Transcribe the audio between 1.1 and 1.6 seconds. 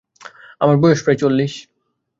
চল্লিশ।